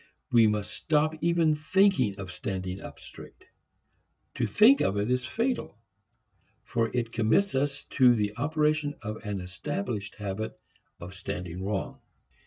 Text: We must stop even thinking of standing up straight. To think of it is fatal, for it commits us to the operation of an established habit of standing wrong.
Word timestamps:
We 0.31 0.47
must 0.47 0.71
stop 0.71 1.13
even 1.23 1.53
thinking 1.53 2.19
of 2.19 2.31
standing 2.31 2.81
up 2.81 2.99
straight. 2.99 3.45
To 4.33 4.47
think 4.47 4.81
of 4.81 4.97
it 4.97 5.11
is 5.11 5.25
fatal, 5.25 5.77
for 6.63 6.89
it 6.91 7.11
commits 7.11 7.53
us 7.53 7.83
to 7.91 8.15
the 8.15 8.35
operation 8.35 8.95
of 9.03 9.23
an 9.23 9.39
established 9.39 10.15
habit 10.15 10.59
of 10.99 11.13
standing 11.13 11.63
wrong. 11.63 12.01